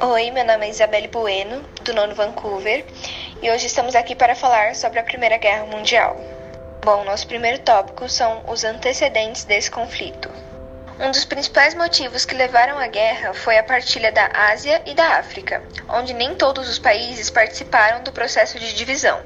[0.00, 2.84] Oi, meu nome é Isabelle Bueno, do Nono Vancouver,
[3.42, 6.16] e hoje estamos aqui para falar sobre a Primeira Guerra Mundial.
[6.84, 10.30] Bom, nosso primeiro tópico são os antecedentes desse conflito.
[11.00, 15.18] Um dos principais motivos que levaram à guerra foi a partilha da Ásia e da
[15.18, 19.20] África, onde nem todos os países participaram do processo de divisão.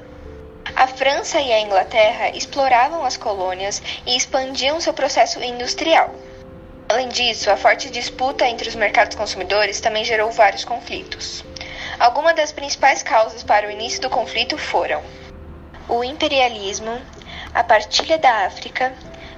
[0.75, 6.11] A França e a Inglaterra exploravam as colônias e expandiam seu processo industrial.
[6.93, 11.43] Além disso, a forte disputa entre os mercados consumidores também gerou vários conflitos.
[11.97, 15.01] Algumas das principais causas para o início do conflito foram
[15.89, 17.01] o imperialismo,
[17.51, 18.93] a partilha da África,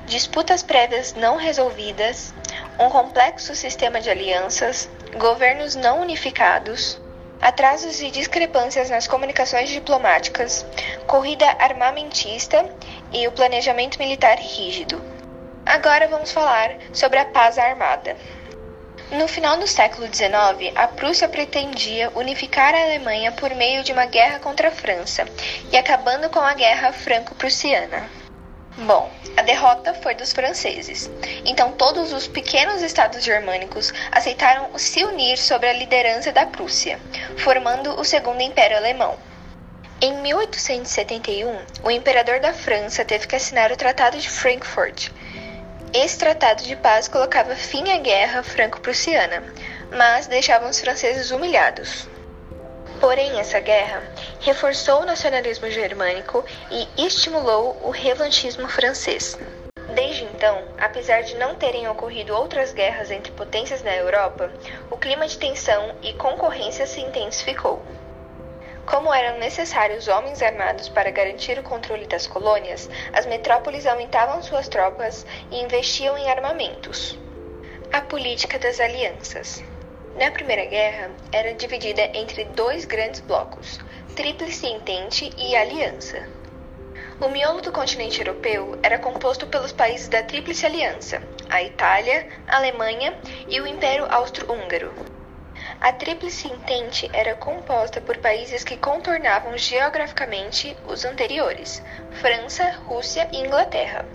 [0.05, 2.34] disputas prévias não resolvidas,
[2.77, 6.99] um complexo sistema de alianças, governos não unificados,
[7.41, 10.65] atrasos e discrepâncias nas comunicações diplomáticas,
[11.07, 12.70] corrida armamentista
[13.13, 15.14] e o planejamento militar rígido.
[15.65, 18.15] Agora vamos falar sobre a paz armada.
[19.11, 24.05] No final do século XIX, a Prússia pretendia unificar a Alemanha por meio de uma
[24.05, 25.25] guerra contra a França
[25.71, 28.07] e acabando com a Guerra Franco-Prussiana.
[28.77, 31.09] Bom, a derrota foi dos franceses.
[31.45, 36.99] Então todos os pequenos estados germânicos aceitaram se unir sob a liderança da Prússia,
[37.37, 39.18] formando o Segundo Império Alemão.
[40.01, 45.09] Em 1871, o imperador da França teve que assinar o Tratado de Frankfurt,
[45.93, 49.43] esse tratado de paz colocava fim à guerra franco-prussiana,
[49.91, 52.07] mas deixava os franceses humilhados.
[52.99, 54.01] Porém, essa guerra
[54.39, 59.37] reforçou o nacionalismo germânico e estimulou o revanchismo francês.
[59.93, 64.51] Desde então, apesar de não terem ocorrido outras guerras entre potências na Europa,
[64.89, 67.85] o clima de tensão e concorrência se intensificou.
[68.85, 74.67] Como eram necessários homens armados para garantir o controle das colônias, as metrópoles aumentavam suas
[74.67, 77.17] tropas e investiam em armamentos.
[77.91, 79.63] A política das alianças.
[80.16, 83.79] Na Primeira Guerra, era dividida entre dois grandes blocos,
[84.16, 86.24] Tríplice Entente e Aliança.
[87.19, 92.57] O miolo do continente europeu era composto pelos países da Tríplice Aliança, a Itália, a
[92.57, 95.15] Alemanha e o Império Austro-Húngaro.
[95.81, 101.84] A Tríplice Entente era composta por países que contornavam geograficamente os anteriores:
[102.22, 104.06] França, Rússia e Inglaterra.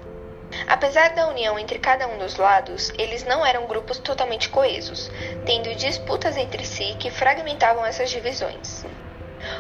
[0.67, 5.11] Apesar da união entre cada um dos lados, eles não eram grupos totalmente coesos,
[5.47, 8.85] tendo disputas entre si que fragmentavam essas divisões.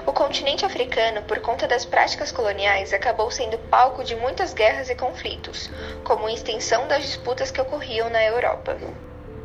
[0.06, 4.94] O continente africano, por conta das práticas coloniais, acabou sendo palco de muitas guerras e
[4.94, 5.70] conflitos,
[6.04, 8.76] como extensão das disputas que ocorriam na Europa.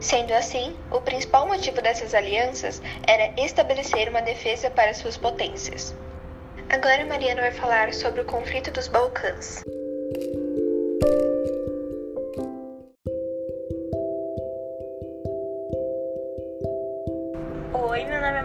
[0.05, 5.95] Sendo assim, o principal motivo dessas alianças era estabelecer uma defesa para suas potências.
[6.69, 9.63] Agora Mariana vai falar sobre o conflito dos Balcãs.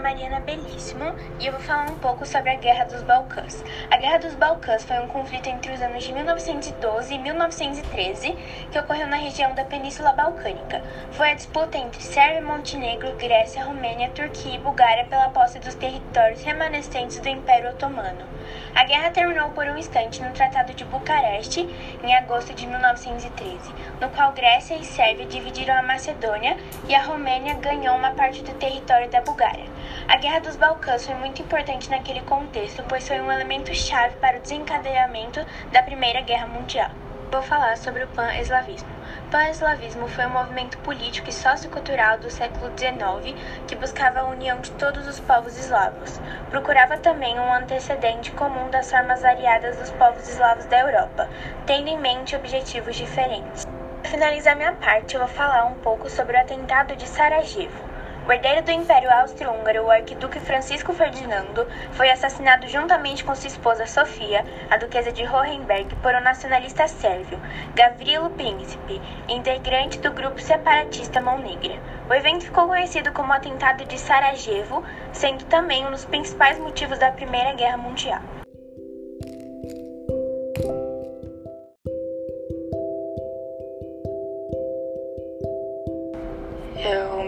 [0.01, 3.63] Mariana Belíssimo e eu vou falar um pouco sobre a Guerra dos Balcãs.
[3.89, 8.35] A Guerra dos Balcãs foi um conflito entre os anos de 1912 e 1913
[8.71, 10.81] que ocorreu na região da Península Balcânica.
[11.11, 16.41] Foi a disputa entre Sérvia, Montenegro, Grécia, Romênia, Turquia e Bulgária pela posse dos territórios
[16.41, 18.25] remanescentes do Império Otomano.
[18.73, 21.67] A guerra terminou por um instante no Tratado de Bucareste,
[22.03, 26.57] em agosto de 1913, no qual Grécia e Sérvia dividiram a Macedônia
[26.87, 29.65] e a Romênia ganhou uma parte do território da Bulgária.
[30.07, 34.37] A Guerra dos Balcãs foi muito importante naquele contexto, pois foi um elemento chave para
[34.37, 36.91] o desencadeamento da Primeira Guerra Mundial.
[37.31, 38.89] Vou falar sobre o pan-eslavismo.
[39.31, 44.69] Pan-eslavismo foi um movimento político e sociocultural do século XIX que buscava a união de
[44.71, 46.19] todos os povos eslavos.
[46.49, 51.29] Procurava também um antecedente comum das formas variadas dos povos eslavos da Europa,
[51.65, 53.65] tendo em mente objetivos diferentes.
[54.01, 57.90] Para finalizar minha parte, eu vou falar um pouco sobre o atentado de Sarajevo.
[58.27, 63.87] O herdeiro do Império Austro-Húngaro, o arquiduque Francisco Ferdinando, foi assassinado juntamente com sua esposa
[63.87, 67.39] Sofia, a duquesa de Hohenberg, por um nacionalista sérvio,
[67.73, 71.79] Gavrilo Príncipe, integrante do grupo separatista Mão Negra.
[72.07, 77.11] O evento ficou conhecido como Atentado de Sarajevo, sendo também um dos principais motivos da
[77.11, 78.21] Primeira Guerra Mundial.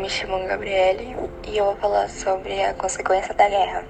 [0.03, 1.15] Me chamo Gabriele
[1.47, 3.85] e eu vou falar sobre a consequência da guerra.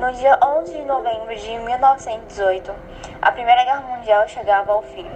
[0.00, 2.74] No dia 11 de novembro de 1918,
[3.22, 5.06] a Primeira Guerra Mundial chegava ao fim.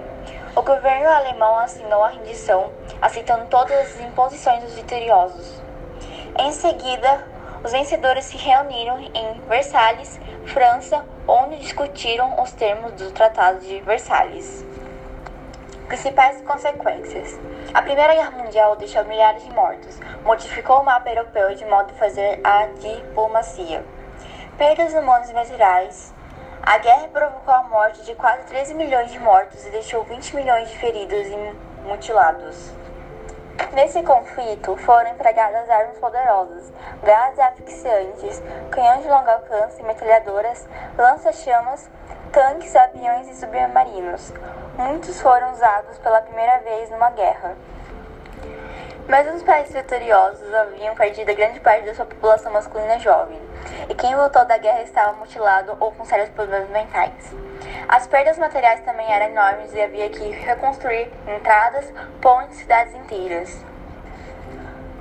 [0.55, 2.71] O governo alemão assinou a rendição,
[3.03, 5.61] aceitando todas as imposições dos vitoriosos.
[6.39, 7.27] Em seguida,
[7.65, 14.65] os vencedores se reuniram em Versalhes, França, onde discutiram os termos do Tratado de Versalhes.
[15.89, 17.39] Principais consequências:
[17.75, 21.99] A Primeira Guerra Mundial deixou milhares de mortos, modificou o mapa europeu de modo a
[21.99, 23.85] fazer a diplomacia.
[24.57, 26.15] Perdas humanas materiais.
[26.63, 30.71] A guerra provocou a morte de quase 13 milhões de mortos e deixou 20 milhões
[30.71, 31.37] de feridos e
[31.87, 32.73] mutilados.
[33.75, 36.73] Nesse conflito foram empregadas armas poderosas,
[37.03, 40.67] gases asfixiantes, canhões de longo alcance, metralhadoras,
[40.97, 41.91] lança-chamas,
[42.33, 44.33] tanques, aviões e submarinos.
[44.77, 47.55] Muitos foram usados pela primeira vez numa guerra.
[49.07, 53.41] Mas os países vitoriosos haviam perdido grande parte da sua população masculina jovem,
[53.89, 57.13] e quem voltou da guerra estava mutilado ou com sérios problemas mentais.
[57.87, 63.65] As perdas materiais também eram enormes e havia que reconstruir entradas, pontes e cidades inteiras.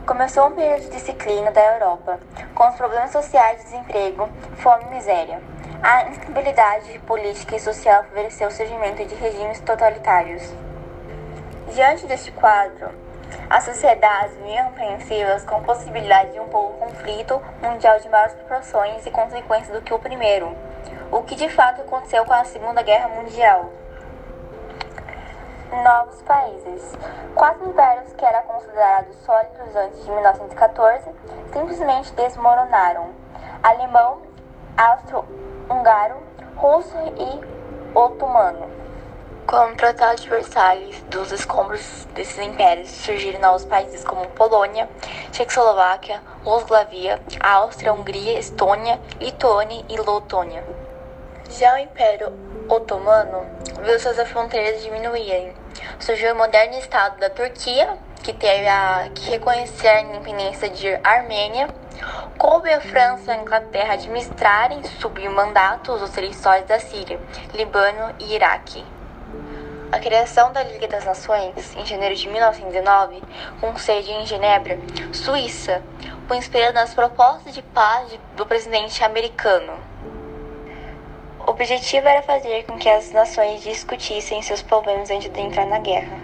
[0.05, 2.19] Começou um período de disciplina da Europa,
[2.53, 5.41] com os problemas sociais de desemprego, fome e miséria.
[5.85, 10.41] A instabilidade política e social favoreceu o surgimento de regimes totalitários.
[11.73, 12.89] Diante deste quadro,
[13.49, 19.11] as sociedades vinham apreensivas com possibilidade de um povo conflito mundial de maiores proporções e
[19.11, 20.55] consequências do que o primeiro,
[21.11, 23.69] o que de fato aconteceu com a Segunda Guerra Mundial.
[25.83, 26.93] Novos países.
[27.35, 31.09] Quatro impérios que eram considerados sólidos antes de 1914
[31.51, 33.09] simplesmente desmoronaram:
[33.61, 34.21] alemão,
[35.63, 36.15] austro-húngaro,
[36.55, 38.71] russo e otomano.
[39.45, 44.89] Com o Tratado de Versalhes, dos escombros desses impérios surgiram novos países como Polônia,
[45.31, 50.63] Tchecoslováquia, Yugoslavia, Áustria, Hungria, Estônia, Lituânia e Letônia.
[51.49, 52.31] Já o Império
[52.69, 53.45] Otomano
[53.83, 55.53] viu suas fronteiras diminuírem.
[55.99, 61.67] Surgiu o moderno Estado da Turquia, que teve a, que reconhecer a independência de Armênia.
[62.37, 67.19] Coube a França e a Inglaterra administrarem sob mandato os territórios da Síria,
[67.53, 68.83] Líbano e Iraque.
[69.91, 73.21] A criação da Liga das Nações, em janeiro de 1909,
[73.61, 74.79] com sede em Genebra,
[75.13, 75.83] Suíça,
[76.27, 79.73] foi inspirada nas propostas de paz do presidente americano.
[81.45, 85.77] O objetivo era fazer com que as nações discutissem seus problemas antes de entrar na
[85.77, 86.17] guerra.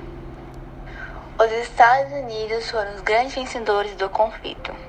[1.37, 4.88] Os Estados Unidos foram os grandes vencedores do conflito.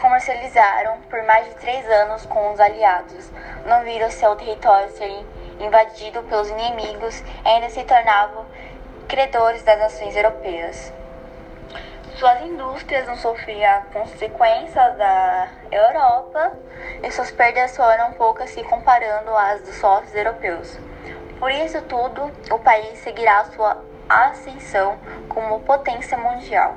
[0.00, 3.32] Comercializaram por mais de três anos com os aliados,
[3.66, 5.26] não viram seu território ser
[5.58, 8.46] invadido pelos inimigos e ainda se tornavam
[9.08, 10.92] credores das nações europeias.
[12.14, 16.52] Suas indústrias não sofriam consequências da Europa
[17.02, 20.78] e suas perdas foram poucas se comparando às dos sócios europeus.
[21.40, 24.96] Por isso tudo, o país seguirá sua ascensão
[25.28, 26.76] como potência mundial.